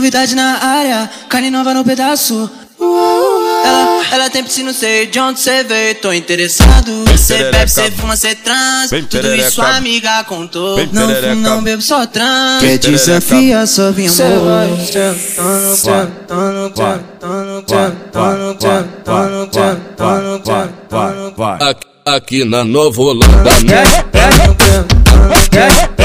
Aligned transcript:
Novidade 0.00 0.34
na 0.34 0.64
área, 0.64 1.10
carne 1.28 1.50
nova 1.50 1.74
no 1.74 1.84
pedaço. 1.84 2.50
Ela, 2.80 4.06
ela 4.12 4.30
tem 4.30 4.42
piscina, 4.42 4.72
sei 4.72 5.04
de 5.04 5.20
onde 5.20 5.38
cê 5.38 5.62
veio, 5.62 5.94
tô 5.96 6.10
interessado. 6.10 7.04
Cê 7.18 7.50
bebe, 7.50 7.70
cê 7.70 7.90
fuma, 7.90 8.16
cê 8.16 8.34
trans. 8.34 8.88
Tudo 9.10 9.34
isso 9.36 9.60
a 9.60 9.76
amiga 9.76 10.24
contou. 10.24 10.78
Não 10.90 11.14
fumo, 11.14 11.34
não 11.34 11.62
bebo, 11.62 11.82
só 11.82 12.06
trans. 12.06 12.62
Quer 12.62 12.78
desafia, 12.78 13.66
só 13.66 13.92
vim 13.92 14.06
amor. 14.06 14.46
vai 14.46 14.70
sentando, 15.76 16.72
sentando, 17.68 18.58
sentando, 25.60 25.99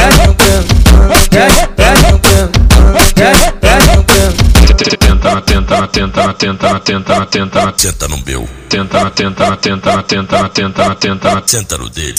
tenta, 5.95 6.33
tenta, 6.33 6.79
tenta, 6.81 7.25
tenta, 7.25 7.71
tenta, 7.71 8.07
no 8.09 8.17
meu, 8.25 8.45
tenta, 8.67 9.09
tenta, 9.11 9.55
tenta, 9.55 10.03
tenta, 10.03 10.49
tenta, 10.49 10.95
tenta. 10.95 11.43
senta 11.45 11.77
no 11.77 11.89
dele. 11.89 12.15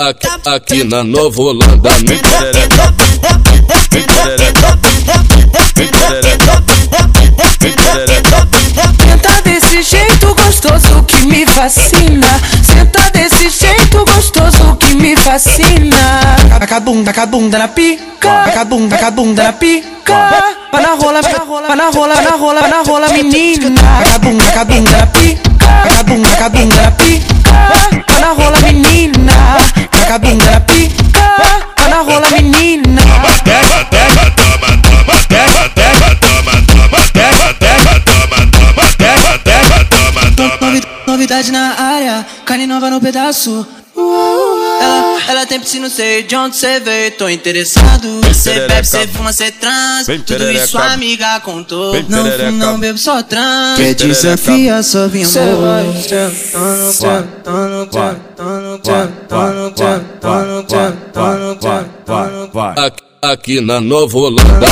Aqui, 0.00 0.26
aqui 0.46 0.84
na 0.84 1.04
Nova 1.04 1.42
Holanda, 1.42 1.90
né? 2.00 2.16
Senta 9.02 9.42
desse 9.42 9.82
jeito 9.82 10.34
gostoso 10.34 11.02
que 11.02 11.26
me 11.26 11.44
fascina. 11.44 12.40
Fascina. 15.24 16.20
Taca 16.60 16.76
a 16.76 16.80
bunda, 16.80 17.12
taca 17.12 17.22
a 17.22 17.26
bunda 17.26 17.58
na 17.58 17.68
pica. 17.68 18.28
Taca 18.44 18.60
a 18.60 18.64
bunda, 18.64 18.96
taca 18.96 19.06
a 19.08 19.10
bunda 19.10 19.42
na 19.42 19.52
pica. 19.52 20.14
Vai 20.72 20.82
na 20.82 20.94
rola, 20.94 21.22
vai 21.22 21.32
na 21.32 21.38
rola, 21.44 21.66
vai 21.68 21.76
na 21.76 21.90
rola, 21.90 22.14
vai 22.14 22.24
na 22.24 22.30
rola, 22.36 22.60
vai 22.60 22.70
na 22.70 22.82
rola, 22.82 23.08
menina. 23.08 23.80
Taca 23.80 24.14
a 24.14 24.18
bunda, 24.18 24.44
taca 24.44 24.60
a 24.60 24.64
bunda 24.64 24.90
na 24.92 25.06
pica. 25.06 25.50
Taca 25.58 26.00
a 26.00 26.02
bunda, 26.04 26.28
taca 26.28 26.44
a 26.46 26.48
bunda 26.50 26.76
na 26.82 26.90
pica. 26.90 27.34
Vai 28.08 28.20
na 28.20 28.32
rola, 28.32 28.58
menina. 28.62 29.32
Taca 29.90 30.14
a 30.14 30.18
bunda 30.18 30.50
na 30.50 30.60
pica. 30.60 31.02
Vai 31.78 31.88
na 31.88 31.96
rola, 32.02 32.30
menina. 32.30 33.02
Novi- 40.60 40.82
Novidade 41.06 41.52
na 41.52 41.74
área, 41.78 42.26
carne 42.44 42.66
nova 42.66 42.90
no 42.90 43.00
pedaço. 43.00 43.66
Ela, 44.80 45.22
ela 45.28 45.46
tem 45.46 45.60
piscina, 45.60 45.88
sei 45.88 46.22
de 46.22 46.36
onde 46.36 46.56
cê 46.56 46.80
veio, 46.80 47.12
tô 47.12 47.28
interessado. 47.28 48.08
Cê 48.32 48.66
bebe, 48.66 48.86
cê 48.86 49.06
fuma, 49.08 49.32
cê 49.32 49.50
trans. 49.52 50.06
Tudo 50.26 50.50
isso 50.50 50.78
a 50.78 50.92
amiga 50.92 51.40
contou. 51.40 51.94
Não 52.08 52.30
fumo, 52.30 52.52
não 52.52 52.78
bebo, 52.78 52.98
só 52.98 53.22
trans. 53.22 53.76
Quer 53.76 53.94
desafia, 53.94 54.82
só 54.82 55.08
vim 55.08 55.24
Cê 55.24 55.40
amor. 55.40 55.84
Aqui, 62.76 63.02
aqui 63.22 63.60
na 63.60 63.80
Nova 63.80 64.18
Holanda, 64.18 64.66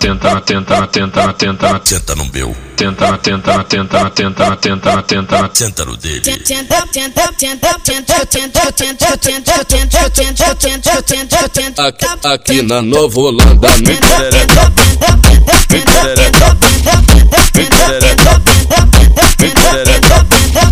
tenta, 0.00 0.40
tenta, 0.40 0.86
tenta, 0.86 1.32
tenta, 1.34 1.34
tenta. 1.34 1.80
Senta 1.84 2.14
no 2.16 2.24
meu, 2.32 2.56
Tenta, 2.74 3.18
tenta, 3.18 3.62
tenta, 3.64 4.10
tenta, 4.10 4.56
tenta, 4.56 5.02
tenta. 5.02 5.50
senta 5.52 5.84
no 5.84 5.96
dele. 5.96 6.22
Aqui, 11.76 12.06
aqui 12.26 12.62
na 12.62 12.80
Nova 12.80 13.20
Holanda, 13.20 13.68
né? 13.78 13.98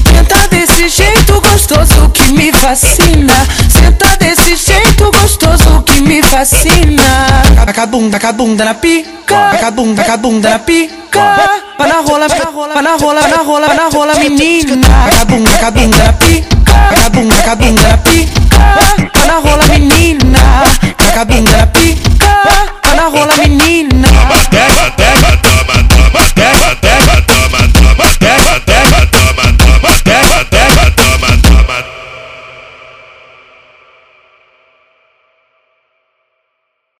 Senta 0.05 0.49
desse 0.49 0.89
jeito 0.89 1.41
gostoso 1.41 2.09
que 2.15 2.33
me 2.33 2.51
fascina. 2.53 3.47
Senta 3.71 4.17
desse 4.17 4.57
jeito 4.57 5.11
gostoso 5.13 5.83
que 5.83 6.01
me 6.01 6.23
fascina. 6.23 7.18
Taca 7.79 7.87
bunda, 7.87 8.19
taca 8.19 8.33
bunda 8.33 8.65
na 8.65 8.75
pica. 8.75 9.51
Taca 9.53 9.71
bunda, 9.71 10.03
taca 10.03 10.17
bunda 10.17 10.51
na 10.51 10.59
pica. 10.59 11.21
Vai 11.79 11.89
na 11.89 12.01
rola, 12.01 12.27
vai 12.27 12.39
na 12.41 12.51
rola, 12.51 12.75
vai 12.75 12.83
na 12.83 12.97
rola, 12.97 13.21
vai 13.21 13.31
na 13.31 13.37
rola, 13.37 13.67
vai 13.69 13.77
na 13.77 13.89
rola, 13.89 14.15
menina. 14.17 14.89
Taca 15.09 15.25
bunda, 15.27 15.51
taca 15.53 15.71
bunda 15.71 15.99
na 15.99 16.13
pica. 16.13 16.57
Taca 16.67 17.11
bunda, 17.11 17.35
taca 17.37 17.55
bunda 17.55 17.83
na 17.89 17.99
pica. 17.99 18.59
Vai 19.15 19.27
na 19.29 19.39
rola, 19.39 19.65
menina. 19.69 20.41
Taca 20.97 21.25
bunda. 21.25 21.48